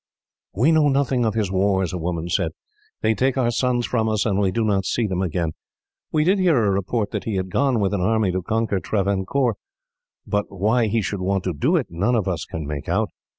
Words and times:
"We 0.55 0.71
know 0.71 0.87
nothing 0.87 1.25
of 1.25 1.35
his 1.35 1.51
wars," 1.51 1.93
a 1.93 1.99
woman 1.99 2.27
said. 2.27 2.53
"They 3.01 3.13
take 3.13 3.37
our 3.37 3.51
sons 3.51 3.85
from 3.85 4.09
us, 4.09 4.25
and 4.25 4.39
we 4.39 4.49
do 4.51 4.63
not 4.63 4.83
see 4.83 5.05
them 5.05 5.21
again. 5.21 5.51
We 6.11 6.23
did 6.23 6.39
hear 6.39 6.57
a 6.65 6.71
report 6.71 7.11
that 7.11 7.25
he 7.25 7.35
had 7.35 7.51
gone, 7.51 7.79
with 7.79 7.93
an 7.93 8.01
army, 8.01 8.31
to 8.31 8.41
conquer 8.41 8.79
Travancore. 8.79 9.57
But 10.25 10.45
why 10.49 10.87
he 10.87 11.03
should 11.03 11.21
want 11.21 11.43
to 11.43 11.53
do 11.53 11.75
it, 11.75 11.85
none 11.91 12.15
of 12.15 12.27
us 12.27 12.45
can 12.45 12.65
make 12.65 12.89
out. 12.89 13.09